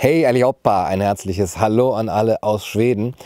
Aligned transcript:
Hey 0.00 0.26
Alioppa, 0.26 0.86
ein 0.86 1.00
herzliches 1.00 1.58
Hallo 1.58 1.92
an 1.92 2.08
alle 2.08 2.44
aus 2.44 2.64
Schweden. 2.64 3.16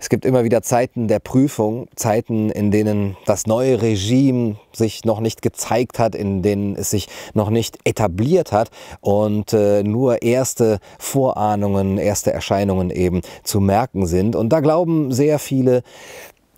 Es 0.00 0.08
gibt 0.08 0.24
immer 0.24 0.42
wieder 0.42 0.62
Zeiten 0.62 1.06
der 1.06 1.18
Prüfung, 1.18 1.86
Zeiten, 1.96 2.48
in 2.48 2.70
denen 2.70 3.18
das 3.26 3.46
neue 3.46 3.82
Regime 3.82 4.56
sich 4.72 5.04
noch 5.04 5.20
nicht 5.20 5.42
gezeigt 5.42 5.98
hat, 5.98 6.14
in 6.14 6.40
denen 6.40 6.76
es 6.76 6.88
sich 6.88 7.08
noch 7.34 7.50
nicht 7.50 7.76
etabliert 7.84 8.52
hat 8.52 8.70
und 9.02 9.52
äh, 9.52 9.82
nur 9.82 10.22
erste 10.22 10.78
Vorahnungen, 10.98 11.98
erste 11.98 12.32
Erscheinungen 12.32 12.88
eben 12.88 13.20
zu 13.42 13.60
merken 13.60 14.06
sind. 14.06 14.34
Und 14.34 14.48
da 14.48 14.60
glauben 14.60 15.12
sehr 15.12 15.38
viele, 15.38 15.82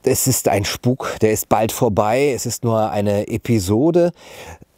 es 0.05 0.29
ist 0.29 0.47
ein 0.47 0.65
Spuk, 0.65 1.17
der 1.23 1.33
ist 1.33 1.49
bald 1.49 1.73
vorbei, 1.73 2.31
es 2.33 2.47
ist 2.47 2.63
nur 2.63 2.93
eine 2.93 3.27
Episode. 3.27 4.13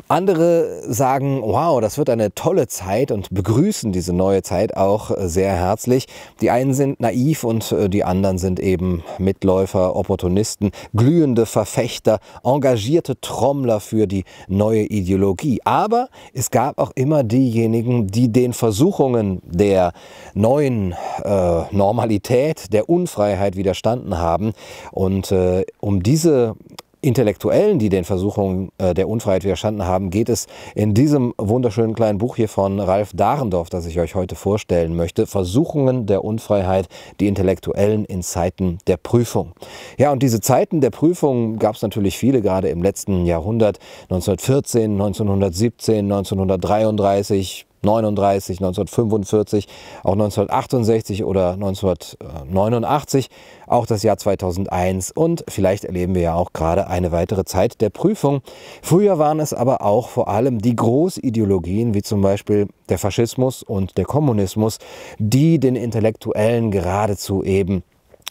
Andere 0.08 0.82
sagen, 0.90 1.42
wow, 1.42 1.82
das 1.82 1.98
wird 1.98 2.08
eine 2.08 2.34
tolle 2.34 2.66
Zeit 2.66 3.10
und 3.10 3.28
begrüßen 3.30 3.92
diese 3.92 4.14
neue 4.14 4.42
Zeit 4.42 4.74
auch 4.74 5.10
äh, 5.10 5.28
sehr 5.28 5.52
herzlich. 5.52 6.06
Die 6.40 6.50
einen 6.50 6.72
sind 6.72 6.98
naiv 6.98 7.44
und 7.44 7.72
äh, 7.72 7.90
die 7.90 8.04
anderen 8.04 8.38
sind 8.38 8.58
eben 8.58 9.02
Mitläufer, 9.18 9.94
Opportunisten, 9.94 10.70
glühende 10.94 11.44
Verfechter, 11.44 12.20
engagierte 12.42 13.20
Trommler 13.20 13.80
für 13.80 14.06
die 14.06 14.24
neue 14.48 14.84
Ideologie. 14.84 15.60
Aber 15.64 16.08
es 16.32 16.50
gab 16.50 16.78
auch 16.78 16.92
immer 16.94 17.22
diejenigen, 17.22 18.06
die 18.06 18.32
den 18.32 18.54
Versuchungen 18.54 19.42
der 19.44 19.92
neuen 20.32 20.94
äh, 21.22 21.62
Normalität, 21.70 22.72
der 22.72 22.88
Unfreiheit 22.88 23.56
widerstanden 23.56 24.16
haben. 24.16 24.52
Und 24.90 25.32
äh, 25.32 25.66
um 25.80 26.02
diese 26.02 26.54
Intellektuellen, 27.00 27.78
die 27.78 27.90
den 27.90 28.04
Versuchungen 28.04 28.70
äh, 28.78 28.92
der 28.92 29.08
Unfreiheit 29.08 29.44
widerstanden 29.44 29.84
haben, 29.84 30.10
geht 30.10 30.28
es 30.28 30.46
in 30.74 30.94
diesem 30.94 31.32
wunderschönen 31.38 31.94
kleinen 31.94 32.18
Buch 32.18 32.36
hier 32.36 32.48
von 32.48 32.80
Ralf 32.80 33.12
Dahrendorf, 33.14 33.70
das 33.70 33.86
ich 33.86 34.00
euch 34.00 34.16
heute 34.16 34.34
vorstellen 34.34 34.96
möchte. 34.96 35.26
Versuchungen 35.26 36.06
der 36.06 36.24
Unfreiheit, 36.24 36.88
die 37.20 37.28
Intellektuellen 37.28 38.04
in 38.04 38.22
Zeiten 38.22 38.78
der 38.88 38.96
Prüfung. 38.96 39.52
Ja, 39.96 40.10
und 40.10 40.22
diese 40.24 40.40
Zeiten 40.40 40.80
der 40.80 40.90
Prüfung 40.90 41.58
gab 41.58 41.76
es 41.76 41.82
natürlich 41.82 42.18
viele, 42.18 42.42
gerade 42.42 42.68
im 42.68 42.82
letzten 42.82 43.26
Jahrhundert, 43.26 43.78
1914, 44.10 44.90
1917, 44.92 46.04
1933, 46.04 47.67
1939, 47.82 48.58
1945, 48.58 49.68
auch 50.02 50.12
1968 50.12 51.24
oder 51.24 51.52
1989, 51.52 53.28
auch 53.66 53.86
das 53.86 54.02
Jahr 54.02 54.18
2001 54.18 55.10
und 55.12 55.44
vielleicht 55.48 55.84
erleben 55.84 56.14
wir 56.14 56.22
ja 56.22 56.34
auch 56.34 56.52
gerade 56.52 56.88
eine 56.88 57.12
weitere 57.12 57.44
Zeit 57.44 57.80
der 57.80 57.90
Prüfung. 57.90 58.42
Früher 58.82 59.18
waren 59.18 59.40
es 59.40 59.52
aber 59.52 59.82
auch 59.82 60.08
vor 60.08 60.28
allem 60.28 60.58
die 60.58 60.76
Großideologien 60.76 61.94
wie 61.94 62.02
zum 62.02 62.20
Beispiel 62.20 62.68
der 62.88 62.98
Faschismus 62.98 63.62
und 63.62 63.96
der 63.98 64.04
Kommunismus, 64.04 64.78
die 65.18 65.58
den 65.58 65.76
Intellektuellen 65.76 66.70
geradezu 66.70 67.44
eben 67.44 67.82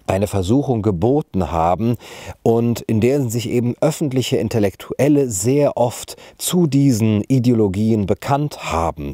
eine 0.08 0.28
Versuchung 0.28 0.82
geboten 0.82 1.52
haben 1.52 1.98
und 2.44 2.82
in 2.82 3.02
der 3.02 3.22
sich 3.30 3.50
eben 3.50 3.76
öffentliche 3.82 4.38
Intellektuelle 4.38 5.30
sehr 5.30 5.78
oft 5.78 6.16
zu 6.38 6.68
diesen 6.68 7.24
Ideologien 7.28 8.06
bekannt 8.06 8.72
haben. 8.72 9.14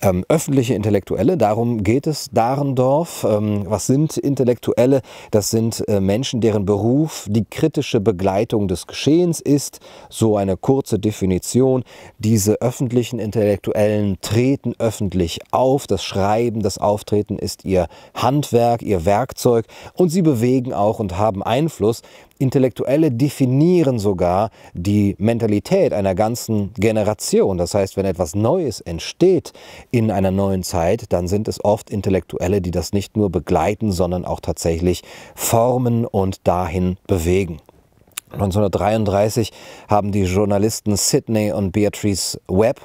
Ähm, 0.00 0.24
öffentliche 0.28 0.74
Intellektuelle, 0.74 1.36
darum 1.36 1.82
geht 1.82 2.06
es 2.06 2.30
Dahrendorf. 2.30 3.24
Ähm, 3.28 3.64
was 3.66 3.86
sind 3.86 4.16
Intellektuelle? 4.16 5.02
Das 5.30 5.50
sind 5.50 5.86
äh, 5.88 6.00
Menschen, 6.00 6.40
deren 6.40 6.66
Beruf 6.66 7.26
die 7.28 7.44
kritische 7.44 8.00
Begleitung 8.00 8.68
des 8.68 8.86
Geschehens 8.86 9.40
ist. 9.40 9.80
So 10.10 10.36
eine 10.36 10.56
kurze 10.56 10.98
Definition. 10.98 11.84
Diese 12.18 12.60
öffentlichen 12.60 13.18
Intellektuellen 13.18 14.18
treten 14.20 14.74
öffentlich 14.78 15.40
auf. 15.50 15.86
Das 15.86 16.02
Schreiben, 16.02 16.62
das 16.62 16.78
Auftreten 16.78 17.38
ist 17.38 17.64
ihr 17.64 17.86
Handwerk, 18.14 18.82
ihr 18.82 19.04
Werkzeug 19.04 19.66
und 19.94 20.08
sie 20.08 20.22
bewegen 20.32 20.72
auch 20.72 20.98
und 20.98 21.18
haben 21.18 21.42
Einfluss. 21.42 22.00
Intellektuelle 22.38 23.10
definieren 23.10 23.98
sogar 23.98 24.48
die 24.72 25.14
Mentalität 25.18 25.92
einer 25.92 26.14
ganzen 26.14 26.72
Generation. 26.74 27.58
Das 27.58 27.74
heißt, 27.74 27.98
wenn 27.98 28.06
etwas 28.06 28.34
Neues 28.34 28.80
entsteht 28.80 29.52
in 29.90 30.10
einer 30.10 30.30
neuen 30.30 30.62
Zeit, 30.62 31.12
dann 31.12 31.28
sind 31.28 31.48
es 31.48 31.62
oft 31.62 31.90
Intellektuelle, 31.90 32.62
die 32.62 32.70
das 32.70 32.94
nicht 32.94 33.14
nur 33.14 33.30
begleiten, 33.30 33.92
sondern 33.92 34.24
auch 34.24 34.40
tatsächlich 34.40 35.02
formen 35.34 36.06
und 36.06 36.46
dahin 36.48 36.96
bewegen. 37.06 37.58
1933 38.32 39.52
haben 39.88 40.12
die 40.12 40.24
Journalisten 40.24 40.96
Sidney 40.96 41.52
und 41.52 41.72
Beatrice 41.72 42.40
Webb 42.48 42.80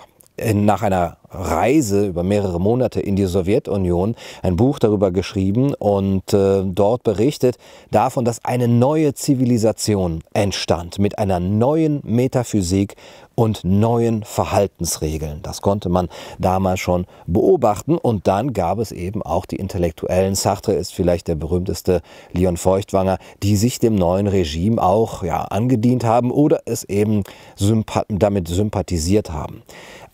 nach 0.53 0.81
einer 0.81 1.16
Reise 1.29 2.07
über 2.07 2.23
mehrere 2.23 2.59
Monate 2.59 3.01
in 3.01 3.15
die 3.15 3.25
Sowjetunion 3.25 4.15
ein 4.41 4.55
Buch 4.55 4.79
darüber 4.79 5.11
geschrieben 5.11 5.73
und 5.73 6.33
äh, 6.33 6.63
dort 6.63 7.03
berichtet 7.03 7.57
davon, 7.91 8.23
dass 8.23 8.43
eine 8.45 8.67
neue 8.67 9.13
Zivilisation 9.13 10.23
entstand 10.33 10.99
mit 10.99 11.19
einer 11.19 11.39
neuen 11.39 12.01
Metaphysik 12.03 12.95
und 13.35 13.63
neuen 13.63 14.23
Verhaltensregeln. 14.23 15.41
Das 15.43 15.61
konnte 15.61 15.89
man 15.89 16.09
damals 16.39 16.79
schon 16.79 17.05
beobachten 17.27 17.97
und 17.97 18.25
dann 18.27 18.53
gab 18.53 18.79
es 18.79 18.91
eben 18.91 19.21
auch 19.21 19.45
die 19.45 19.57
Intellektuellen. 19.57 20.33
Sartre 20.33 20.73
ist 20.73 20.94
vielleicht 20.94 21.27
der 21.27 21.35
berühmteste 21.35 22.01
Leon 22.31 22.57
Feuchtwanger, 22.57 23.19
die 23.44 23.57
sich 23.57 23.79
dem 23.79 23.95
neuen 23.95 24.27
Regime 24.27 24.81
auch 24.81 25.23
ja, 25.23 25.44
angedient 25.44 26.03
haben 26.03 26.31
oder 26.31 26.61
es 26.65 26.83
eben 26.85 27.23
sympath 27.55 28.07
damit 28.09 28.47
sympathisiert 28.47 29.31
haben. 29.31 29.61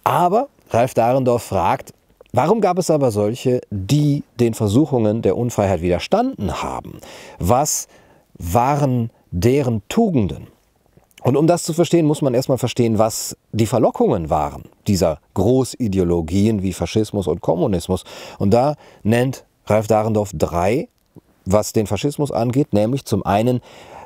Aber 0.03 0.49
Ralf 0.69 0.93
Dahrendorf 0.93 1.43
fragt, 1.43 1.93
warum 2.31 2.61
gab 2.61 2.77
es 2.77 2.89
aber 2.89 3.11
solche, 3.11 3.61
die 3.69 4.23
den 4.39 4.53
Versuchungen 4.53 5.21
der 5.21 5.37
Unfreiheit 5.37 5.81
widerstanden 5.81 6.61
haben? 6.61 6.99
Was 7.39 7.87
waren 8.37 9.11
deren 9.31 9.81
Tugenden? 9.89 10.47
Und 11.23 11.37
um 11.37 11.47
das 11.47 11.63
zu 11.63 11.71
verstehen, 11.73 12.05
muss 12.05 12.21
man 12.21 12.33
erstmal 12.33 12.57
verstehen, 12.57 12.97
was 12.99 13.37
die 13.53 13.65
Verlockungen 13.65 14.29
waren 14.29 14.63
dieser 14.87 15.19
Großideologien 15.35 16.61
wie 16.61 16.73
Faschismus 16.73 17.27
und 17.27 17.39
Kommunismus. 17.39 18.03
Und 18.39 18.53
da 18.53 18.75
nennt 19.03 19.45
Ralf 19.65 19.87
Dahrendorf 19.87 20.31
drei, 20.33 20.89
was 21.45 21.71
den 21.71 21.87
Faschismus 21.87 22.31
angeht, 22.31 22.73
nämlich 22.73 23.05
zum 23.05 23.25
einen 23.25 23.61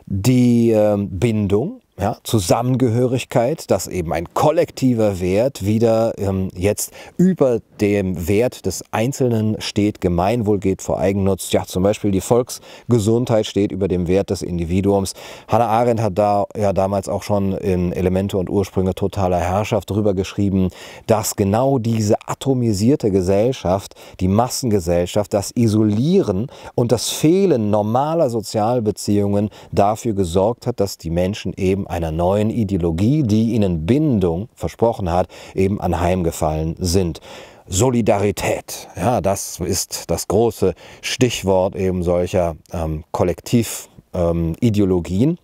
die 0.06 0.72
äh, 0.72 0.96
Bindung, 0.98 1.82
ja, 2.00 2.18
Zusammengehörigkeit, 2.24 3.72
dass 3.72 3.88
eben 3.88 4.14
ein 4.14 4.32
kollektiver 4.36 5.20
Wert 5.20 5.66
wieder 5.66 6.14
ähm, 6.20 6.50
jetzt 6.54 6.92
über 7.18 7.60
dem 7.82 8.28
Wert 8.28 8.68
des 8.68 8.84
Einzelnen 8.92 9.60
steht. 9.60 10.00
Gemeinwohl 10.00 10.60
geht 10.60 10.84
vor 10.84 11.00
Eigennutz. 11.00 11.52
Ja, 11.52 11.66
zum 11.66 11.82
Beispiel 11.82 12.12
die 12.12 12.22
Volksgesundheit 12.22 13.48
steht 13.48 13.72
über 13.72 13.88
dem 13.88 14.08
Wert 14.08 14.30
des 14.30 14.44
Individuums. 14.44 15.14
Hannah 15.48 15.70
Arendt 15.70 16.02
hat 16.02 16.20
da 16.20 16.46
ja 16.56 16.72
damals 16.72 17.10
auch 17.10 17.24
schon 17.24 17.54
in 17.54 17.92
Elemente 17.94 18.38
und 18.38 18.50
Ursprünge 18.50 18.94
totaler 18.94 19.40
Herrschaft 19.40 19.90
drüber 19.90 20.14
geschrieben, 20.14 20.70
dass 21.08 21.36
genau 21.36 21.80
diese 21.80 22.16
atomisierte 22.28 23.10
Gesellschaft, 23.10 23.96
die 24.20 24.28
Massengesellschaft, 24.28 25.34
das 25.34 25.52
Isolieren 25.56 26.48
und 26.76 26.92
das 26.92 27.10
Fehlen 27.10 27.72
normaler 27.72 28.30
Sozialbeziehungen 28.30 29.50
dafür 29.72 30.14
gesorgt 30.14 30.68
hat, 30.68 30.80
dass 30.80 31.00
die 31.00 31.10
Menschen 31.10 31.54
eben 31.58 31.87
einer 31.90 32.12
neuen 32.12 32.50
Ideologie, 32.50 33.24
die 33.24 33.54
ihnen 33.54 33.86
Bindung 33.86 34.50
versprochen 34.56 35.12
hat, 35.12 35.28
eben 35.56 35.82
anheimgefallen 35.82 36.76
sind. 36.80 37.22
Solidarität, 37.70 38.88
ja, 38.96 39.20
das 39.20 39.60
ist 39.60 40.10
das 40.10 40.28
große 40.28 40.74
Stichwort 41.02 41.76
eben 41.76 42.02
solcher 42.02 42.56
ähm, 42.72 43.04
Kollektivideologien. 43.12 45.38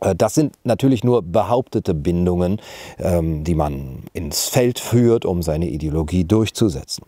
Ähm, 0.00 0.16
das 0.16 0.34
sind 0.34 0.54
natürlich 0.64 1.02
nur 1.02 1.22
behauptete 1.22 1.94
Bindungen, 1.94 2.60
ähm, 2.98 3.44
die 3.44 3.54
man 3.54 4.04
ins 4.12 4.48
Feld 4.48 4.78
führt, 4.78 5.24
um 5.24 5.42
seine 5.42 5.68
Ideologie 5.68 6.24
durchzusetzen. 6.24 7.04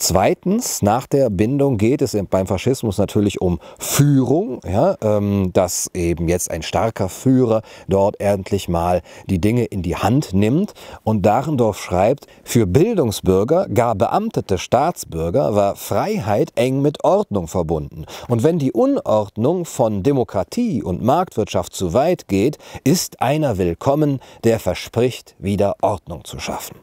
Zweitens, 0.00 0.80
nach 0.80 1.08
der 1.08 1.28
Bindung 1.28 1.76
geht 1.76 2.02
es 2.02 2.16
beim 2.30 2.46
Faschismus 2.46 2.98
natürlich 2.98 3.40
um 3.40 3.58
Führung, 3.80 4.60
ja, 4.64 4.96
ähm, 5.02 5.50
dass 5.52 5.90
eben 5.92 6.28
jetzt 6.28 6.52
ein 6.52 6.62
starker 6.62 7.08
Führer 7.08 7.62
dort 7.88 8.20
endlich 8.20 8.68
mal 8.68 9.02
die 9.28 9.40
Dinge 9.40 9.64
in 9.64 9.82
die 9.82 9.96
Hand 9.96 10.32
nimmt. 10.34 10.72
Und 11.02 11.26
Dahrendorf 11.26 11.82
schreibt, 11.82 12.28
für 12.44 12.68
Bildungsbürger, 12.68 13.66
gar 13.68 13.96
beamtete 13.96 14.56
Staatsbürger 14.58 15.56
war 15.56 15.74
Freiheit 15.74 16.52
eng 16.54 16.80
mit 16.80 17.02
Ordnung 17.02 17.48
verbunden. 17.48 18.06
Und 18.28 18.44
wenn 18.44 18.60
die 18.60 18.70
Unordnung 18.70 19.64
von 19.64 20.04
Demokratie 20.04 20.80
und 20.80 21.02
Marktwirtschaft 21.02 21.74
zu 21.74 21.92
weit 21.92 22.28
geht, 22.28 22.58
ist 22.84 23.20
einer 23.20 23.58
willkommen, 23.58 24.20
der 24.44 24.60
verspricht, 24.60 25.34
wieder 25.40 25.74
Ordnung 25.82 26.24
zu 26.24 26.38
schaffen. 26.38 26.76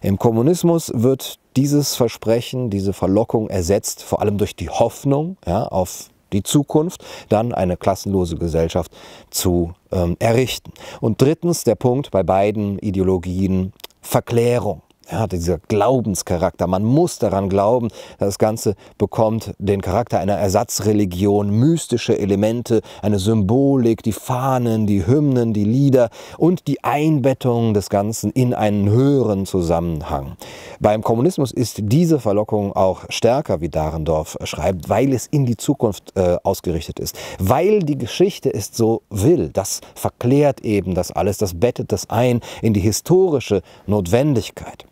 Im 0.00 0.18
Kommunismus 0.18 0.90
wird 0.94 1.38
dieses 1.56 1.96
Versprechen, 1.96 2.70
diese 2.70 2.92
Verlockung 2.92 3.48
ersetzt, 3.48 4.02
vor 4.02 4.20
allem 4.20 4.38
durch 4.38 4.56
die 4.56 4.70
Hoffnung 4.70 5.36
ja, 5.46 5.66
auf 5.66 6.08
die 6.32 6.42
Zukunft, 6.42 7.04
dann 7.28 7.54
eine 7.54 7.76
klassenlose 7.76 8.36
Gesellschaft 8.36 8.92
zu 9.30 9.72
ähm, 9.92 10.16
errichten. 10.18 10.72
Und 11.00 11.20
drittens 11.20 11.64
der 11.64 11.76
Punkt 11.76 12.10
bei 12.10 12.22
beiden 12.22 12.78
Ideologien 12.78 13.72
Verklärung. 14.00 14.82
Ja, 15.10 15.26
dieser 15.26 15.58
Glaubenscharakter. 15.58 16.66
Man 16.66 16.82
muss 16.82 17.18
daran 17.18 17.50
glauben, 17.50 17.88
das 18.18 18.38
Ganze 18.38 18.74
bekommt 18.96 19.52
den 19.58 19.82
Charakter 19.82 20.18
einer 20.18 20.32
Ersatzreligion, 20.34 21.50
mystische 21.50 22.18
Elemente, 22.18 22.80
eine 23.02 23.18
Symbolik, 23.18 24.02
die 24.02 24.12
Fahnen, 24.12 24.86
die 24.86 25.06
Hymnen, 25.06 25.52
die 25.52 25.64
Lieder 25.64 26.08
und 26.38 26.68
die 26.68 26.82
Einbettung 26.84 27.74
des 27.74 27.90
Ganzen 27.90 28.30
in 28.30 28.54
einen 28.54 28.88
höheren 28.88 29.44
Zusammenhang. 29.44 30.36
Beim 30.80 31.02
Kommunismus 31.02 31.52
ist 31.52 31.80
diese 31.82 32.18
Verlockung 32.18 32.72
auch 32.72 33.04
stärker, 33.10 33.60
wie 33.60 33.68
Dahrendorf 33.68 34.38
schreibt, 34.44 34.88
weil 34.88 35.12
es 35.12 35.26
in 35.26 35.44
die 35.44 35.58
Zukunft 35.58 36.16
äh, 36.16 36.38
ausgerichtet 36.44 36.98
ist, 36.98 37.14
weil 37.38 37.80
die 37.80 37.98
Geschichte 37.98 38.52
es 38.54 38.70
so 38.72 39.02
will. 39.10 39.50
Das 39.52 39.82
verklärt 39.94 40.62
eben 40.62 40.94
das 40.94 41.10
alles, 41.10 41.36
das 41.36 41.52
bettet 41.60 41.92
das 41.92 42.08
ein 42.08 42.40
in 42.62 42.72
die 42.72 42.80
historische 42.80 43.60
Notwendigkeit. 43.86 44.86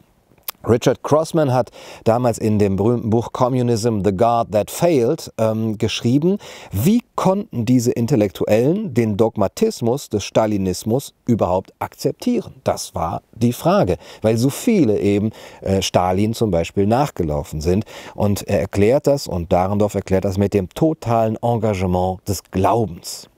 Richard 0.68 1.02
Crossman 1.02 1.52
hat 1.52 1.70
damals 2.04 2.38
in 2.38 2.58
dem 2.58 2.76
berühmten 2.76 3.10
Buch 3.10 3.32
Communism, 3.32 4.00
The 4.04 4.12
God 4.12 4.52
That 4.52 4.70
Failed 4.70 5.32
ähm, 5.38 5.76
geschrieben, 5.78 6.38
wie 6.70 7.02
konnten 7.16 7.64
diese 7.64 7.92
Intellektuellen 7.92 8.94
den 8.94 9.16
Dogmatismus 9.16 10.08
des 10.08 10.24
Stalinismus 10.24 11.14
überhaupt 11.26 11.72
akzeptieren? 11.78 12.54
Das 12.64 12.94
war 12.94 13.22
die 13.34 13.52
Frage, 13.52 13.96
weil 14.22 14.36
so 14.36 14.50
viele 14.50 15.00
eben 15.00 15.30
äh, 15.60 15.82
Stalin 15.82 16.34
zum 16.34 16.50
Beispiel 16.50 16.86
nachgelaufen 16.86 17.60
sind. 17.60 17.84
Und 18.14 18.46
er 18.46 18.60
erklärt 18.60 19.06
das, 19.06 19.26
und 19.26 19.52
Dahrendorf 19.52 19.94
erklärt 19.94 20.24
das 20.24 20.38
mit 20.38 20.54
dem 20.54 20.68
totalen 20.68 21.36
Engagement 21.42 22.20
des 22.28 22.42
Glaubens. 22.50 23.28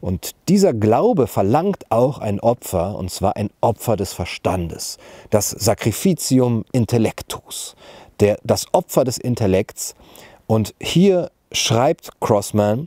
Und 0.00 0.32
dieser 0.48 0.72
Glaube 0.72 1.26
verlangt 1.26 1.90
auch 1.90 2.18
ein 2.18 2.40
Opfer, 2.40 2.96
und 2.96 3.10
zwar 3.10 3.36
ein 3.36 3.50
Opfer 3.60 3.96
des 3.96 4.12
Verstandes, 4.12 4.98
das 5.30 5.50
Sacrificium 5.50 6.64
Intellectus, 6.72 7.76
der, 8.20 8.38
das 8.42 8.66
Opfer 8.72 9.04
des 9.04 9.18
Intellekts. 9.18 9.94
Und 10.46 10.74
hier 10.80 11.30
schreibt 11.52 12.20
Crossman, 12.20 12.86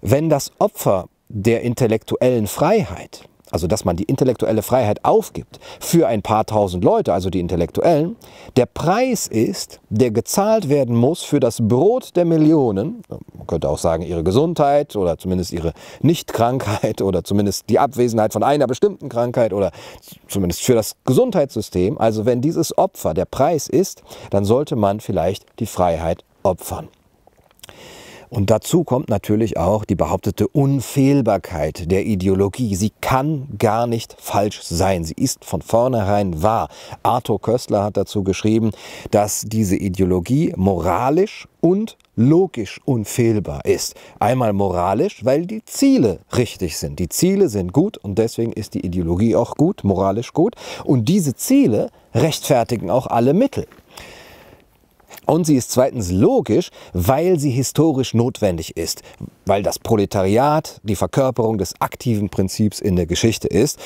wenn 0.00 0.28
das 0.28 0.52
Opfer 0.58 1.08
der 1.28 1.62
intellektuellen 1.62 2.46
Freiheit 2.46 3.28
also 3.54 3.68
dass 3.68 3.84
man 3.84 3.94
die 3.94 4.02
intellektuelle 4.02 4.62
Freiheit 4.62 5.04
aufgibt 5.04 5.60
für 5.78 6.08
ein 6.08 6.22
paar 6.22 6.44
tausend 6.44 6.82
Leute, 6.82 7.12
also 7.12 7.30
die 7.30 7.38
Intellektuellen, 7.38 8.16
der 8.56 8.66
Preis 8.66 9.28
ist, 9.28 9.78
der 9.90 10.10
gezahlt 10.10 10.68
werden 10.68 10.96
muss 10.96 11.22
für 11.22 11.38
das 11.38 11.58
Brot 11.62 12.16
der 12.16 12.24
Millionen, 12.24 13.04
man 13.08 13.46
könnte 13.46 13.68
auch 13.68 13.78
sagen 13.78 14.02
ihre 14.02 14.24
Gesundheit 14.24 14.96
oder 14.96 15.18
zumindest 15.18 15.52
ihre 15.52 15.72
Nichtkrankheit 16.02 17.00
oder 17.00 17.22
zumindest 17.22 17.70
die 17.70 17.78
Abwesenheit 17.78 18.32
von 18.32 18.42
einer 18.42 18.66
bestimmten 18.66 19.08
Krankheit 19.08 19.52
oder 19.52 19.70
zumindest 20.26 20.62
für 20.62 20.74
das 20.74 20.96
Gesundheitssystem. 21.04 21.96
Also 21.96 22.26
wenn 22.26 22.40
dieses 22.40 22.76
Opfer 22.76 23.14
der 23.14 23.24
Preis 23.24 23.68
ist, 23.68 24.02
dann 24.30 24.44
sollte 24.44 24.74
man 24.74 24.98
vielleicht 24.98 25.46
die 25.60 25.66
Freiheit 25.66 26.24
opfern. 26.42 26.88
Und 28.34 28.50
dazu 28.50 28.82
kommt 28.82 29.10
natürlich 29.10 29.58
auch 29.58 29.84
die 29.84 29.94
behauptete 29.94 30.48
Unfehlbarkeit 30.48 31.88
der 31.92 32.04
Ideologie. 32.04 32.74
Sie 32.74 32.90
kann 33.00 33.46
gar 33.58 33.86
nicht 33.86 34.16
falsch 34.18 34.60
sein. 34.64 35.04
Sie 35.04 35.14
ist 35.16 35.44
von 35.44 35.62
vornherein 35.62 36.42
wahr. 36.42 36.68
Arthur 37.04 37.40
Köstler 37.40 37.84
hat 37.84 37.96
dazu 37.96 38.24
geschrieben, 38.24 38.72
dass 39.12 39.42
diese 39.46 39.76
Ideologie 39.76 40.52
moralisch 40.56 41.46
und 41.60 41.96
logisch 42.16 42.80
unfehlbar 42.84 43.64
ist. 43.66 43.94
Einmal 44.18 44.52
moralisch, 44.52 45.24
weil 45.24 45.46
die 45.46 45.64
Ziele 45.64 46.18
richtig 46.36 46.76
sind. 46.76 46.98
Die 46.98 47.08
Ziele 47.08 47.48
sind 47.48 47.72
gut 47.72 47.98
und 47.98 48.18
deswegen 48.18 48.52
ist 48.52 48.74
die 48.74 48.84
Ideologie 48.84 49.36
auch 49.36 49.54
gut, 49.54 49.84
moralisch 49.84 50.32
gut. 50.32 50.56
Und 50.82 51.08
diese 51.08 51.36
Ziele 51.36 51.88
rechtfertigen 52.12 52.90
auch 52.90 53.06
alle 53.06 53.32
Mittel. 53.32 53.68
Und 55.26 55.46
sie 55.46 55.56
ist 55.56 55.70
zweitens 55.70 56.10
logisch, 56.10 56.70
weil 56.92 57.38
sie 57.38 57.50
historisch 57.50 58.14
notwendig 58.14 58.76
ist, 58.76 59.02
weil 59.46 59.62
das 59.62 59.78
Proletariat 59.78 60.80
die 60.82 60.96
Verkörperung 60.96 61.58
des 61.58 61.74
aktiven 61.80 62.28
Prinzips 62.28 62.80
in 62.80 62.96
der 62.96 63.06
Geschichte 63.06 63.48
ist. 63.48 63.78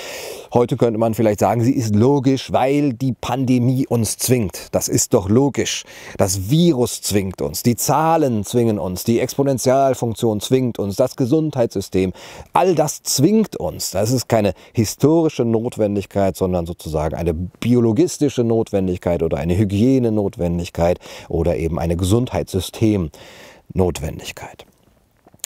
Heute 0.52 0.76
könnte 0.76 0.98
man 0.98 1.14
vielleicht 1.14 1.40
sagen, 1.40 1.62
sie 1.62 1.74
ist 1.74 1.94
logisch, 1.94 2.52
weil 2.52 2.92
die 2.92 3.12
Pandemie 3.12 3.86
uns 3.86 4.18
zwingt. 4.18 4.68
Das 4.72 4.88
ist 4.88 5.14
doch 5.14 5.28
logisch. 5.28 5.84
Das 6.16 6.50
Virus 6.50 7.02
zwingt 7.02 7.40
uns, 7.40 7.62
die 7.62 7.76
Zahlen 7.76 8.44
zwingen 8.44 8.78
uns, 8.78 9.04
die 9.04 9.20
Exponentialfunktion 9.20 10.40
zwingt 10.40 10.78
uns, 10.78 10.96
das 10.96 11.16
Gesundheitssystem. 11.16 12.12
All 12.52 12.74
das 12.74 13.02
zwingt 13.02 13.56
uns. 13.56 13.90
Das 13.92 14.10
ist 14.10 14.28
keine 14.28 14.54
historische 14.72 15.44
Notwendigkeit, 15.44 16.36
sondern 16.36 16.66
sozusagen 16.66 17.14
eine 17.14 17.34
biologistische 17.34 18.44
Notwendigkeit 18.44 19.22
oder 19.22 19.38
eine 19.38 19.56
Hygienenotwendigkeit 19.56 20.98
oder 21.28 21.56
eben 21.56 21.78
eine 21.78 21.96
Gesundheitssystemnotwendigkeit. 21.96 24.66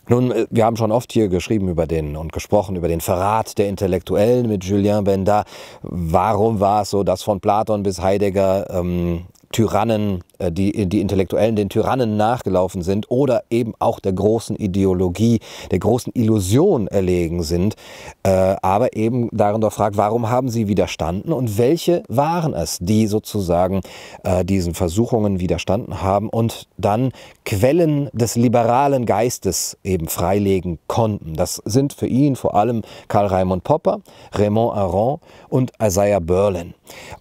Nun, 0.08 0.30
äh, 0.30 0.46
wir 0.50 0.64
haben 0.64 0.76
schon 0.76 0.92
oft 0.92 1.12
hier 1.12 1.28
geschrieben 1.28 1.68
über 1.68 1.86
den 1.86 2.16
und 2.16 2.32
gesprochen 2.32 2.76
über 2.76 2.88
den 2.88 3.00
Verrat 3.00 3.58
der 3.58 3.68
Intellektuellen 3.68 4.48
mit 4.48 4.64
Julien 4.64 5.04
Benda. 5.04 5.44
Warum 5.82 6.60
war 6.60 6.82
es 6.82 6.90
so, 6.90 7.04
dass 7.04 7.22
von 7.22 7.40
Platon 7.40 7.82
bis 7.82 8.00
Heidegger 8.00 8.68
ähm, 8.70 9.26
Tyrannen, 9.52 10.24
die, 10.50 10.86
die 10.86 11.00
Intellektuellen 11.00 11.56
den 11.56 11.68
Tyrannen 11.68 12.16
nachgelaufen 12.16 12.82
sind 12.82 13.10
oder 13.10 13.44
eben 13.50 13.74
auch 13.78 14.00
der 14.00 14.12
großen 14.12 14.56
Ideologie, 14.56 15.40
der 15.70 15.78
großen 15.78 16.12
Illusion 16.14 16.86
erlegen 16.86 17.42
sind, 17.42 17.76
äh, 18.22 18.56
aber 18.62 18.96
eben 18.96 19.28
darin 19.32 19.60
doch 19.60 19.72
fragt, 19.72 19.96
warum 19.96 20.30
haben 20.30 20.48
sie 20.48 20.68
widerstanden 20.68 21.32
und 21.32 21.58
welche 21.58 22.02
waren 22.08 22.54
es, 22.54 22.78
die 22.80 23.06
sozusagen 23.06 23.80
äh, 24.24 24.44
diesen 24.44 24.74
Versuchungen 24.74 25.40
widerstanden 25.40 26.02
haben 26.02 26.28
und 26.28 26.68
dann 26.76 27.12
Quellen 27.44 28.08
des 28.12 28.36
liberalen 28.36 29.06
Geistes 29.06 29.76
eben 29.84 30.08
freilegen 30.08 30.78
konnten. 30.86 31.34
Das 31.34 31.62
sind 31.64 31.92
für 31.92 32.06
ihn 32.06 32.36
vor 32.36 32.54
allem 32.54 32.82
Karl 33.08 33.26
Raimund 33.26 33.64
Popper, 33.64 34.00
Raymond 34.32 34.76
Aron 34.76 35.18
und 35.48 35.72
Isaiah 35.80 36.20
Berlin. 36.20 36.74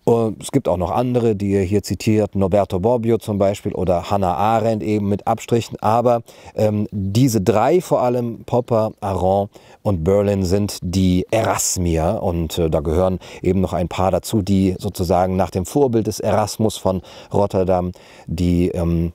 Und 0.03 0.41
es 0.41 0.51
gibt 0.51 0.67
auch 0.67 0.77
noch 0.77 0.91
andere, 0.91 1.35
die 1.35 1.53
er 1.53 1.63
hier 1.63 1.83
zitiert, 1.83 2.35
Norberto 2.35 2.79
Bobbio 2.79 3.10
zum 3.19 3.37
Beispiel 3.37 3.73
oder 3.73 4.09
Hannah 4.09 4.35
Arendt 4.35 4.83
eben 4.83 5.09
mit 5.09 5.27
Abstrichen. 5.27 5.77
Aber 5.81 6.23
ähm, 6.55 6.87
diese 6.91 7.41
drei 7.41 7.81
vor 7.81 8.01
allem, 8.01 8.43
Popper, 8.45 8.91
Aron 9.01 9.49
und 9.81 10.03
Berlin, 10.03 10.43
sind 10.43 10.77
die 10.81 11.25
Erasmier. 11.31 12.19
Und 12.21 12.57
äh, 12.57 12.69
da 12.69 12.79
gehören 12.79 13.19
eben 13.41 13.61
noch 13.61 13.73
ein 13.73 13.87
paar 13.87 14.11
dazu, 14.11 14.41
die 14.41 14.75
sozusagen 14.77 15.35
nach 15.35 15.51
dem 15.51 15.65
Vorbild 15.65 16.07
des 16.07 16.19
Erasmus 16.19 16.77
von 16.77 17.01
Rotterdam 17.33 17.91
die 18.27 18.69
ähm, 18.69 19.13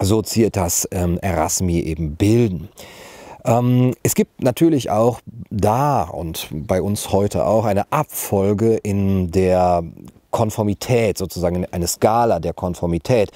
Societas 0.00 0.88
ähm, 0.90 1.18
Erasmi 1.20 1.80
eben 1.80 2.16
bilden. 2.16 2.68
Ähm, 3.44 3.94
es 4.02 4.14
gibt 4.14 4.42
natürlich 4.42 4.90
auch 4.90 5.20
da 5.50 6.04
und 6.04 6.48
bei 6.52 6.80
uns 6.80 7.12
heute 7.12 7.46
auch 7.46 7.64
eine 7.64 7.90
Abfolge 7.90 8.76
in 8.76 9.30
der 9.30 9.82
Konformität, 10.32 11.18
sozusagen 11.18 11.64
eine 11.70 11.86
Skala 11.86 12.40
der 12.40 12.54
Konformität. 12.54 13.30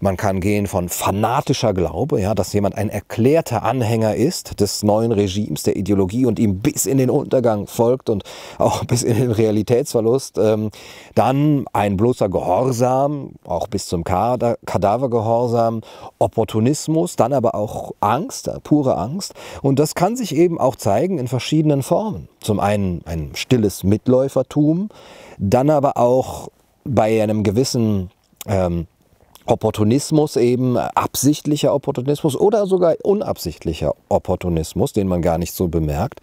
Man 0.00 0.16
kann 0.16 0.40
gehen 0.40 0.66
von 0.66 0.88
fanatischer 0.88 1.74
Glaube, 1.74 2.20
ja, 2.20 2.34
dass 2.34 2.52
jemand 2.52 2.76
ein 2.76 2.88
erklärter 2.88 3.62
Anhänger 3.62 4.16
ist 4.16 4.58
des 4.60 4.82
neuen 4.82 5.12
Regimes, 5.12 5.62
der 5.62 5.76
Ideologie 5.76 6.26
und 6.26 6.40
ihm 6.40 6.58
bis 6.58 6.86
in 6.86 6.98
den 6.98 7.10
Untergang 7.10 7.66
folgt 7.68 8.10
und 8.10 8.24
auch 8.58 8.84
bis 8.84 9.02
in 9.04 9.16
den 9.16 9.30
Realitätsverlust. 9.30 10.38
Ähm, 10.38 10.70
dann 11.14 11.66
ein 11.72 11.96
bloßer 11.96 12.28
Gehorsam, 12.28 13.32
auch 13.44 13.68
bis 13.68 13.86
zum 13.86 14.02
Kadavergehorsam, 14.02 15.82
Opportunismus, 16.18 17.16
dann 17.16 17.32
aber 17.32 17.54
auch 17.54 17.92
Angst, 18.00 18.50
pure 18.64 18.96
Angst. 18.96 19.34
Und 19.62 19.78
das 19.78 19.94
kann 19.94 20.16
sich 20.16 20.34
eben 20.34 20.58
auch 20.58 20.76
zeigen 20.76 21.18
in 21.18 21.28
verschiedenen 21.28 21.82
Formen. 21.82 22.28
Zum 22.40 22.60
einen 22.60 23.02
ein 23.04 23.32
stilles 23.34 23.84
Mitläufertum, 23.84 24.88
dann 25.38 25.70
aber 25.70 25.96
auch 25.96 26.48
bei 26.84 27.22
einem 27.22 27.42
gewissen 27.42 28.10
ähm, 28.46 28.86
Opportunismus 29.46 30.36
eben, 30.36 30.76
absichtlicher 30.76 31.74
Opportunismus 31.74 32.36
oder 32.36 32.66
sogar 32.66 32.96
unabsichtlicher 33.02 33.94
Opportunismus, 34.08 34.92
den 34.92 35.08
man 35.08 35.22
gar 35.22 35.38
nicht 35.38 35.52
so 35.52 35.68
bemerkt. 35.68 36.20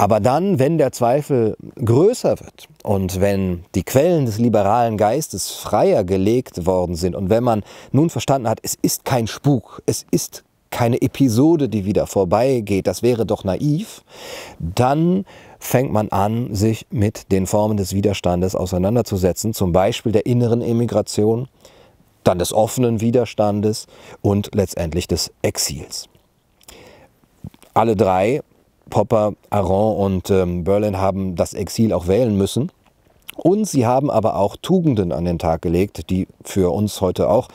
Aber 0.00 0.20
dann, 0.20 0.60
wenn 0.60 0.78
der 0.78 0.92
Zweifel 0.92 1.56
größer 1.84 2.38
wird 2.38 2.68
und 2.84 3.20
wenn 3.20 3.64
die 3.74 3.82
Quellen 3.82 4.26
des 4.26 4.38
liberalen 4.38 4.96
Geistes 4.96 5.50
freier 5.50 6.04
gelegt 6.04 6.66
worden 6.66 6.94
sind 6.94 7.16
und 7.16 7.30
wenn 7.30 7.42
man 7.42 7.64
nun 7.90 8.08
verstanden 8.08 8.48
hat, 8.48 8.60
es 8.62 8.76
ist 8.80 9.04
kein 9.04 9.26
Spuk, 9.26 9.82
es 9.86 10.06
ist 10.12 10.44
keine 10.70 11.02
Episode, 11.02 11.68
die 11.68 11.84
wieder 11.84 12.06
vorbeigeht, 12.06 12.86
das 12.86 13.02
wäre 13.02 13.26
doch 13.26 13.42
naiv, 13.42 14.04
dann 14.60 15.24
fängt 15.58 15.92
man 15.92 16.08
an, 16.08 16.54
sich 16.54 16.86
mit 16.90 17.32
den 17.32 17.46
Formen 17.46 17.76
des 17.76 17.94
Widerstandes 17.94 18.54
auseinanderzusetzen, 18.54 19.54
zum 19.54 19.72
Beispiel 19.72 20.12
der 20.12 20.26
inneren 20.26 20.62
Emigration, 20.62 21.48
dann 22.24 22.38
des 22.38 22.52
offenen 22.52 23.00
Widerstandes 23.00 23.86
und 24.20 24.54
letztendlich 24.54 25.06
des 25.08 25.32
Exils. 25.42 26.08
Alle 27.74 27.96
drei, 27.96 28.42
Popper, 28.90 29.34
Aron 29.50 29.96
und 29.96 30.30
ähm, 30.30 30.64
Berlin, 30.64 30.98
haben 30.98 31.36
das 31.36 31.54
Exil 31.54 31.92
auch 31.92 32.06
wählen 32.06 32.36
müssen 32.36 32.70
Und 33.36 33.66
sie 33.66 33.86
haben 33.86 34.10
aber 34.10 34.36
auch 34.36 34.56
Tugenden 34.56 35.12
an 35.12 35.24
den 35.24 35.38
Tag 35.38 35.62
gelegt, 35.62 36.10
die 36.10 36.26
für 36.42 36.72
uns 36.72 37.00
heute 37.00 37.30
auch 37.30 37.48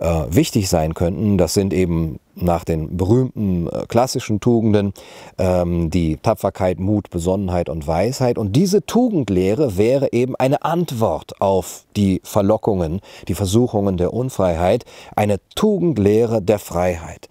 äh, 0.00 0.24
wichtig 0.28 0.68
sein 0.68 0.94
könnten. 0.94 1.38
Das 1.38 1.54
sind 1.54 1.72
eben 1.72 2.18
nach 2.34 2.64
den 2.64 2.96
berühmten 2.96 3.68
äh, 3.68 3.86
klassischen 3.88 4.40
Tugenden 4.40 4.92
ähm, 5.38 5.90
die 5.90 6.18
Tapferkeit, 6.18 6.78
Mut, 6.78 7.10
Besonnenheit 7.10 7.68
und 7.68 7.86
Weisheit. 7.86 8.38
Und 8.38 8.54
diese 8.54 8.84
Tugendlehre 8.84 9.76
wäre 9.76 10.12
eben 10.12 10.36
eine 10.36 10.62
Antwort 10.62 11.40
auf 11.40 11.84
die 11.96 12.20
Verlockungen, 12.24 13.00
die 13.28 13.34
Versuchungen 13.34 13.96
der 13.96 14.12
Unfreiheit, 14.12 14.84
eine 15.14 15.38
Tugendlehre 15.54 16.42
der 16.42 16.58
Freiheit. 16.58 17.28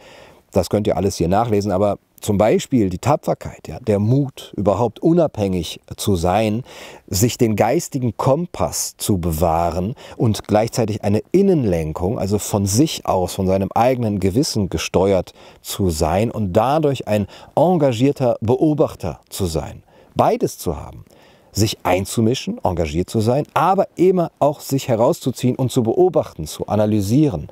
Das 0.51 0.69
könnt 0.69 0.87
ihr 0.87 0.97
alles 0.97 1.17
hier 1.17 1.27
nachlesen, 1.27 1.71
aber 1.71 1.97
zum 2.25 2.39
Beispiel 2.39 2.89
die 2.89 2.97
Tapferkeit, 2.97 3.67
ja, 3.67 3.79
der 3.79 3.99
Mut, 3.99 4.51
überhaupt 4.57 4.99
unabhängig 4.99 5.79
zu 5.95 6.15
sein, 6.15 6.63
sich 7.07 7.37
den 7.37 7.55
geistigen 7.55 8.17
Kompass 8.17 8.95
zu 8.97 9.19
bewahren 9.19 9.93
und 10.17 10.47
gleichzeitig 10.47 11.03
eine 11.03 11.21
Innenlenkung, 11.31 12.17
also 12.17 12.39
von 12.39 12.65
sich 12.65 13.05
aus, 13.05 13.35
von 13.35 13.45
seinem 13.45 13.69
eigenen 13.75 14.19
Gewissen 14.19 14.69
gesteuert 14.69 15.33
zu 15.61 15.91
sein 15.91 16.31
und 16.31 16.53
dadurch 16.53 17.07
ein 17.07 17.27
engagierter 17.55 18.37
Beobachter 18.41 19.19
zu 19.29 19.45
sein. 19.45 19.83
Beides 20.15 20.57
zu 20.57 20.77
haben 20.77 21.05
sich 21.51 21.77
einzumischen, 21.83 22.59
engagiert 22.63 23.09
zu 23.09 23.21
sein, 23.21 23.45
aber 23.53 23.87
immer 23.95 24.31
auch 24.39 24.59
sich 24.59 24.89
herauszuziehen 24.89 25.55
und 25.55 25.71
zu 25.71 25.83
beobachten, 25.83 26.47
zu 26.47 26.67
analysieren, 26.67 27.47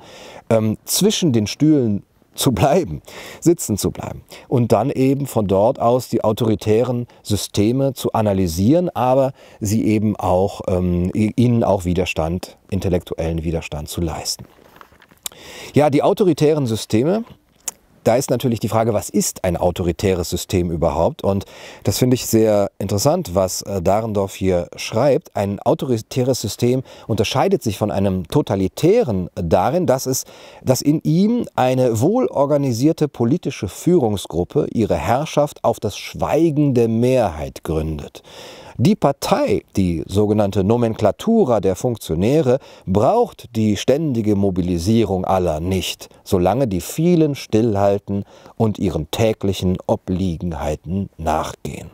ähm, 0.50 0.76
zwischen 0.84 1.32
den 1.32 1.46
Stühlen 1.46 2.02
zu 2.34 2.52
bleiben, 2.52 3.02
sitzen 3.40 3.76
zu 3.76 3.90
bleiben 3.90 4.22
und 4.48 4.72
dann 4.72 4.90
eben 4.90 5.26
von 5.26 5.46
dort 5.46 5.78
aus 5.80 6.08
die 6.08 6.24
autoritären 6.24 7.06
Systeme 7.22 7.94
zu 7.94 8.12
analysieren, 8.12 8.90
aber 8.90 9.32
sie 9.60 9.84
eben 9.84 10.16
auch 10.16 10.62
ähm, 10.68 11.10
ihnen 11.14 11.64
auch 11.64 11.84
Widerstand, 11.84 12.56
intellektuellen 12.70 13.44
Widerstand 13.44 13.88
zu 13.88 14.00
leisten. 14.00 14.44
Ja, 15.74 15.90
die 15.90 16.02
autoritären 16.02 16.66
Systeme, 16.66 17.24
da 18.04 18.16
ist 18.16 18.30
natürlich 18.30 18.60
die 18.60 18.68
Frage, 18.68 18.92
was 18.92 19.08
ist 19.08 19.44
ein 19.44 19.56
autoritäres 19.56 20.30
System 20.30 20.70
überhaupt? 20.70 21.24
Und 21.24 21.46
das 21.82 21.98
finde 21.98 22.14
ich 22.14 22.26
sehr 22.26 22.70
interessant, 22.78 23.34
was 23.34 23.62
äh, 23.62 23.82
Dahrendorf 23.82 24.34
hier 24.34 24.68
schreibt. 24.76 25.34
Ein 25.34 25.58
autoritäres 25.60 26.40
System 26.40 26.82
unterscheidet 27.06 27.62
sich 27.62 27.78
von 27.78 27.90
einem 27.90 28.28
totalitären 28.28 29.30
darin, 29.34 29.86
dass 29.86 30.06
es, 30.06 30.24
dass 30.62 30.82
in 30.82 31.00
ihm 31.02 31.46
eine 31.56 32.00
wohlorganisierte 32.00 33.08
politische 33.08 33.68
Führungsgruppe 33.68 34.66
ihre 34.72 34.96
Herrschaft 34.96 35.64
auf 35.64 35.80
das 35.80 35.96
Schweigen 35.96 36.74
der 36.74 36.88
Mehrheit 36.88 37.64
gründet. 37.64 38.22
Die 38.76 38.96
Partei, 38.96 39.62
die 39.76 40.02
sogenannte 40.08 40.64
Nomenklatura 40.64 41.60
der 41.60 41.76
Funktionäre, 41.76 42.58
braucht 42.86 43.54
die 43.54 43.76
ständige 43.76 44.34
Mobilisierung 44.34 45.24
aller 45.24 45.60
nicht, 45.60 46.08
solange 46.24 46.66
die 46.66 46.80
vielen 46.80 47.36
stillhalten 47.36 48.24
und 48.56 48.80
ihren 48.80 49.08
täglichen 49.12 49.76
Obliegenheiten 49.86 51.08
nachgehen. 51.18 51.92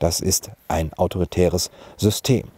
Das 0.00 0.18
ist 0.18 0.50
ein 0.66 0.92
autoritäres 0.94 1.70
System. 1.96 2.48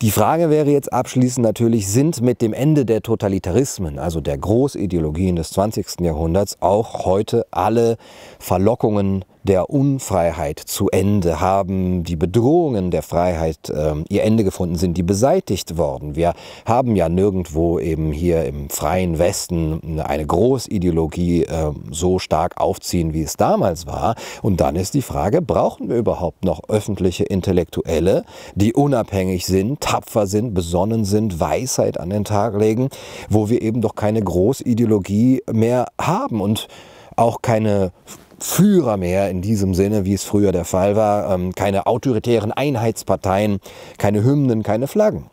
Die 0.00 0.10
Frage 0.10 0.48
wäre 0.48 0.70
jetzt 0.70 0.92
abschließend 0.92 1.44
natürlich, 1.44 1.88
sind 1.88 2.22
mit 2.22 2.40
dem 2.40 2.54
Ende 2.54 2.86
der 2.86 3.02
Totalitarismen, 3.02 3.98
also 3.98 4.22
der 4.22 4.38
Großideologien 4.38 5.36
des 5.36 5.50
20. 5.50 6.00
Jahrhunderts, 6.00 6.56
auch 6.60 7.04
heute 7.04 7.46
alle 7.50 7.98
Verlockungen 8.38 9.26
der 9.42 9.70
Unfreiheit 9.70 10.58
zu 10.58 10.88
Ende, 10.90 11.40
haben 11.40 12.04
die 12.04 12.16
Bedrohungen 12.16 12.90
der 12.90 13.02
Freiheit 13.02 13.70
äh, 13.70 13.94
ihr 14.08 14.22
Ende 14.22 14.44
gefunden, 14.44 14.76
sind 14.76 14.96
die 14.96 15.02
beseitigt 15.02 15.76
worden. 15.76 16.16
Wir 16.16 16.34
haben 16.66 16.96
ja 16.96 17.08
nirgendwo 17.08 17.78
eben 17.78 18.12
hier 18.12 18.44
im 18.44 18.68
freien 18.70 19.18
Westen 19.18 20.00
eine 20.00 20.26
Großideologie 20.26 21.44
äh, 21.44 21.72
so 21.90 22.18
stark 22.18 22.60
aufziehen, 22.60 23.14
wie 23.14 23.22
es 23.22 23.36
damals 23.36 23.86
war. 23.86 24.14
Und 24.42 24.60
dann 24.60 24.76
ist 24.76 24.94
die 24.94 25.02
Frage, 25.02 25.42
brauchen 25.42 25.88
wir 25.88 25.96
überhaupt 25.96 26.44
noch 26.44 26.68
öffentliche 26.68 27.24
Intellektuelle, 27.24 28.24
die 28.54 28.74
unabhängig 28.74 29.46
sind, 29.46 29.80
tapfer 29.80 30.26
sind, 30.26 30.54
besonnen 30.54 31.04
sind, 31.04 31.40
Weisheit 31.40 31.98
an 31.98 32.10
den 32.10 32.24
Tag 32.24 32.58
legen, 32.58 32.88
wo 33.28 33.48
wir 33.48 33.62
eben 33.62 33.80
doch 33.80 33.94
keine 33.94 34.22
Großideologie 34.22 35.42
mehr 35.50 35.86
haben 35.98 36.40
und 36.40 36.68
auch 37.16 37.42
keine 37.42 37.92
Führer 38.40 38.96
mehr 38.96 39.30
in 39.30 39.42
diesem 39.42 39.74
Sinne, 39.74 40.04
wie 40.04 40.14
es 40.14 40.24
früher 40.24 40.52
der 40.52 40.64
Fall 40.64 40.96
war. 40.96 41.34
Ähm, 41.34 41.54
keine 41.54 41.86
autoritären 41.86 42.52
Einheitsparteien, 42.52 43.60
keine 43.98 44.24
Hymnen, 44.24 44.62
keine 44.62 44.86
Flaggen. 44.86 45.26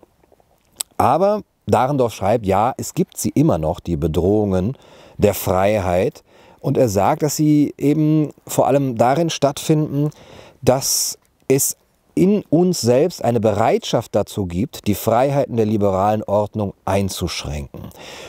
Aber 0.98 1.44
Dahrendorf 1.68 2.14
schreibt, 2.14 2.46
ja, 2.46 2.74
es 2.78 2.94
gibt 2.94 3.18
sie 3.18 3.30
immer 3.30 3.58
noch, 3.58 3.80
die 3.80 3.98
Bedrohungen 3.98 4.78
der 5.18 5.34
Freiheit. 5.34 6.24
Und 6.60 6.78
er 6.78 6.90
sagt, 6.90 7.22
dass 7.22 7.36
sie 7.36 7.74
eben 7.78 8.32
vor 8.46 8.68
allem 8.68 8.98
darin 8.98 9.30
stattfinden, 9.30 10.10
dass 10.62 11.18
es 11.48 11.78
in 12.18 12.44
uns 12.50 12.82
selbst 12.82 13.24
eine 13.24 13.40
Bereitschaft 13.40 14.16
dazu 14.16 14.48
gibt, 14.48 14.88
die 14.88 14.96
Freiheiten 14.96 15.56
der 15.56 15.66
liberalen 15.66 16.24
Ordnung 16.24 16.74
einzuschränken. 16.84 17.82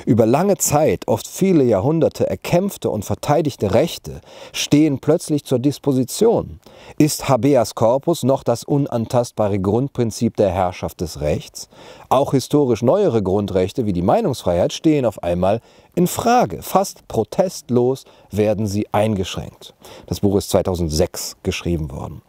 Über 0.04 0.26
lange 0.26 0.58
Zeit, 0.58 1.08
oft 1.08 1.26
viele 1.26 1.64
Jahrhunderte 1.64 2.28
erkämpfte 2.28 2.90
und 2.90 3.04
verteidigte 3.04 3.72
Rechte 3.72 4.20
stehen 4.52 4.98
plötzlich 4.98 5.44
zur 5.44 5.58
Disposition. 5.58 6.60
Ist 6.98 7.28
habeas 7.28 7.74
corpus 7.74 8.22
noch 8.22 8.44
das 8.44 8.62
unantastbare 8.62 9.58
Grundprinzip 9.58 10.36
der 10.36 10.50
Herrschaft 10.50 11.00
des 11.00 11.20
Rechts? 11.20 11.68
Auch 12.10 12.32
historisch 12.32 12.82
neuere 12.82 13.22
Grundrechte 13.22 13.86
wie 13.86 13.92
die 13.92 14.02
Meinungsfreiheit 14.02 14.72
stehen 14.72 15.06
auf 15.06 15.22
einmal 15.22 15.60
in 15.98 16.06
Frage. 16.06 16.62
Fast 16.62 17.08
protestlos 17.08 18.04
werden 18.30 18.68
sie 18.68 18.86
eingeschränkt. 18.92 19.74
Das 20.06 20.20
Buch 20.20 20.36
ist 20.36 20.48
2006 20.50 21.38
geschrieben 21.42 21.90
worden. 21.90 22.22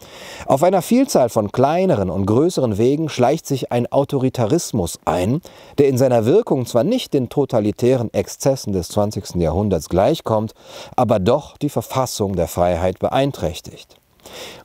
Auf 0.48 0.64
einer 0.64 0.82
Vielzahl 0.82 1.30
von 1.30 1.52
kleineren 1.52 2.10
und 2.10 2.26
größeren 2.26 2.80
Wegen 2.80 3.10
schleicht 3.10 3.46
sich 3.46 3.72
ein 3.72 3.86
Autoritarismus 3.92 4.98
ein, 5.06 5.42
der 5.78 5.88
in 5.88 6.00
seiner 6.00 6.26
Wirkung 6.26 6.66
zwar 6.66 6.84
nicht 6.84 7.14
den 7.14 7.30
totalitären 7.30 8.12
Exzessen 8.12 8.74
des 8.74 8.88
20. 8.88 9.36
Jahrhunderts 9.36 9.88
gleichkommt, 9.88 10.56
aber 10.96 11.20
doch 11.20 11.56
die 11.56 11.70
Verfassung 11.70 12.36
der 12.36 12.48
Freiheit 12.48 12.98
beeinträchtigt. 12.98 13.98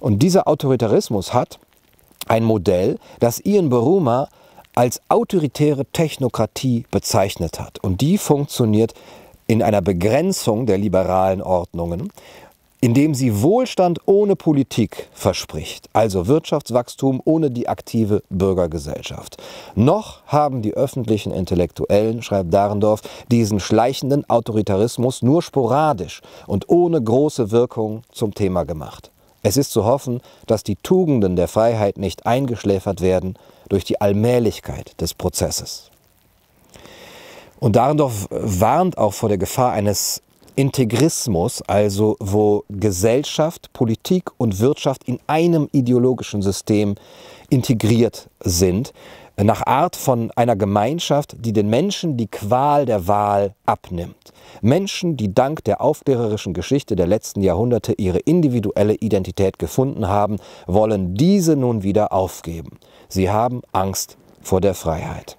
Und 0.00 0.20
dieser 0.20 0.48
Autoritarismus 0.48 1.34
hat 1.34 1.58
ein 2.26 2.42
Modell, 2.42 2.98
das 3.20 3.38
Ian 3.44 3.68
Beruma 3.68 4.30
als 4.74 5.00
autoritäre 5.08 5.84
Technokratie 5.86 6.84
bezeichnet 6.90 7.60
hat. 7.60 7.78
Und 7.82 8.00
die 8.00 8.18
funktioniert 8.18 8.94
in 9.46 9.62
einer 9.62 9.82
Begrenzung 9.82 10.66
der 10.66 10.78
liberalen 10.78 11.42
Ordnungen, 11.42 12.10
indem 12.80 13.14
sie 13.14 13.40
Wohlstand 13.40 13.98
ohne 14.04 14.36
Politik 14.36 15.08
verspricht, 15.14 15.88
also 15.94 16.26
Wirtschaftswachstum 16.26 17.22
ohne 17.24 17.50
die 17.50 17.66
aktive 17.66 18.22
Bürgergesellschaft. 18.28 19.42
Noch 19.74 20.22
haben 20.26 20.60
die 20.60 20.74
öffentlichen 20.74 21.32
Intellektuellen, 21.32 22.22
schreibt 22.22 22.52
Dahrendorf, 22.52 23.00
diesen 23.30 23.58
schleichenden 23.58 24.28
Autoritarismus 24.28 25.22
nur 25.22 25.40
sporadisch 25.40 26.20
und 26.46 26.68
ohne 26.68 27.02
große 27.02 27.50
Wirkung 27.50 28.02
zum 28.12 28.34
Thema 28.34 28.64
gemacht. 28.64 29.10
Es 29.42 29.56
ist 29.56 29.72
zu 29.72 29.86
hoffen, 29.86 30.20
dass 30.46 30.62
die 30.62 30.76
Tugenden 30.76 31.36
der 31.36 31.48
Freiheit 31.48 31.96
nicht 31.96 32.26
eingeschläfert 32.26 33.00
werden 33.00 33.38
durch 33.74 33.84
die 33.84 34.00
Allmählichkeit 34.00 35.00
des 35.00 35.14
Prozesses. 35.14 35.90
Und 37.58 37.74
Dahrendorf 37.74 38.28
warnt 38.30 38.96
auch 38.98 39.12
vor 39.12 39.28
der 39.28 39.36
Gefahr 39.36 39.72
eines 39.72 40.22
Integrismus, 40.54 41.60
also 41.62 42.16
wo 42.20 42.62
Gesellschaft, 42.68 43.72
Politik 43.72 44.30
und 44.36 44.60
Wirtschaft 44.60 45.02
in 45.08 45.18
einem 45.26 45.68
ideologischen 45.72 46.40
System 46.40 46.94
integriert 47.50 48.28
sind, 48.38 48.92
nach 49.36 49.66
Art 49.66 49.96
von 49.96 50.30
einer 50.36 50.54
Gemeinschaft, 50.54 51.34
die 51.38 51.52
den 51.52 51.68
Menschen 51.68 52.16
die 52.16 52.28
Qual 52.28 52.86
der 52.86 53.08
Wahl 53.08 53.54
abnimmt. 53.66 54.32
Menschen, 54.60 55.16
die 55.16 55.34
dank 55.34 55.64
der 55.64 55.80
aufklärerischen 55.80 56.54
Geschichte 56.54 56.94
der 56.94 57.06
letzten 57.06 57.42
Jahrhunderte 57.42 57.94
ihre 57.94 58.20
individuelle 58.20 58.94
Identität 58.94 59.58
gefunden 59.58 60.06
haben, 60.06 60.36
wollen 60.66 61.14
diese 61.14 61.56
nun 61.56 61.82
wieder 61.82 62.12
aufgeben. 62.12 62.78
Sie 63.08 63.30
haben 63.30 63.62
Angst 63.72 64.16
vor 64.40 64.60
der 64.60 64.74
Freiheit. 64.74 65.36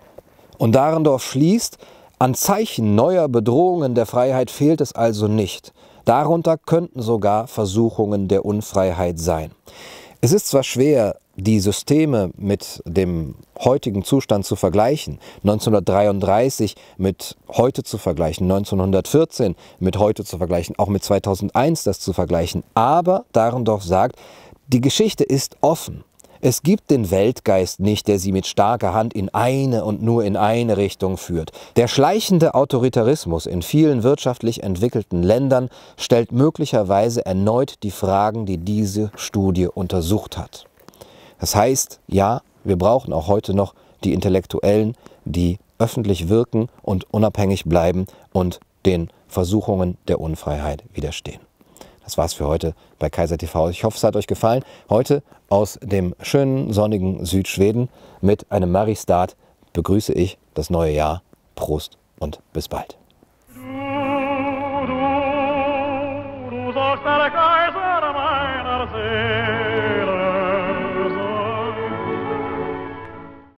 Und 0.57 0.75
Dahrendorf 0.75 1.23
schließt, 1.23 1.77
an 2.19 2.33
Zeichen 2.33 2.95
neuer 2.95 3.27
Bedrohungen 3.27 3.95
der 3.95 4.05
Freiheit 4.05 4.51
fehlt 4.51 4.81
es 4.81 4.93
also 4.93 5.27
nicht. 5.27 5.73
Darunter 6.05 6.57
könnten 6.57 7.01
sogar 7.01 7.47
Versuchungen 7.47 8.27
der 8.27 8.45
Unfreiheit 8.45 9.19
sein. 9.19 9.51
Es 10.25 10.31
ist 10.31 10.47
zwar 10.47 10.63
schwer, 10.63 11.19
die 11.35 11.59
Systeme 11.59 12.31
mit 12.35 12.81
dem 12.83 13.35
heutigen 13.59 14.03
Zustand 14.03 14.43
zu 14.43 14.55
vergleichen, 14.55 15.19
1933 15.43 16.73
mit 16.97 17.35
heute 17.47 17.83
zu 17.83 17.99
vergleichen, 17.99 18.51
1914 18.51 19.55
mit 19.77 19.99
heute 19.99 20.25
zu 20.25 20.39
vergleichen, 20.39 20.79
auch 20.79 20.87
mit 20.87 21.03
2001 21.03 21.83
das 21.83 21.99
zu 21.99 22.11
vergleichen. 22.11 22.63
Aber 22.73 23.25
Dahrendorf 23.33 23.83
sagt, 23.83 24.15
die 24.65 24.81
Geschichte 24.81 25.23
ist 25.23 25.57
offen. 25.61 26.03
Es 26.47 26.61
gibt 26.61 26.91
den 26.91 27.09
Weltgeist 27.09 27.79
nicht, 27.79 28.07
der 28.07 28.19
sie 28.19 28.31
mit 28.31 28.45
starker 28.45 28.93
Hand 28.93 29.15
in 29.15 29.33
eine 29.33 29.83
und 29.83 30.03
nur 30.03 30.23
in 30.23 30.37
eine 30.37 30.77
Richtung 30.77 31.17
führt. 31.17 31.51
Der 31.75 31.87
schleichende 31.87 32.53
Autoritarismus 32.53 33.47
in 33.47 33.63
vielen 33.63 34.03
wirtschaftlich 34.03 34.61
entwickelten 34.61 35.23
Ländern 35.23 35.69
stellt 35.97 36.31
möglicherweise 36.31 37.25
erneut 37.25 37.81
die 37.81 37.89
Fragen, 37.89 38.45
die 38.45 38.59
diese 38.59 39.09
Studie 39.15 39.65
untersucht 39.65 40.37
hat. 40.37 40.67
Das 41.39 41.55
heißt, 41.55 41.99
ja, 42.05 42.43
wir 42.63 42.77
brauchen 42.77 43.11
auch 43.11 43.27
heute 43.27 43.55
noch 43.55 43.73
die 44.03 44.13
Intellektuellen, 44.13 44.95
die 45.23 45.57
öffentlich 45.79 46.29
wirken 46.29 46.67
und 46.83 47.11
unabhängig 47.11 47.65
bleiben 47.65 48.05
und 48.33 48.59
den 48.85 49.09
Versuchungen 49.27 49.97
der 50.07 50.21
Unfreiheit 50.21 50.83
widerstehen. 50.93 51.44
Das 52.05 52.17
war's 52.19 52.33
für 52.33 52.47
heute 52.47 52.75
bei 52.99 53.09
Kaiser 53.09 53.37
TV. 53.37 53.69
Ich 53.69 53.83
hoffe, 53.83 53.97
es 53.97 54.03
hat 54.03 54.15
euch 54.15 54.27
gefallen. 54.27 54.63
Heute 54.89 55.23
aus 55.49 55.79
dem 55.81 56.15
schönen, 56.21 56.71
sonnigen 56.71 57.25
Südschweden 57.25 57.89
mit 58.21 58.49
einem 58.51 58.71
Maristad 58.71 59.35
begrüße 59.73 60.13
ich 60.13 60.37
das 60.53 60.69
neue 60.69 60.93
Jahr. 60.93 61.23
Prost 61.55 61.97
und 62.19 62.39
bis 62.53 62.67
bald. 62.67 62.97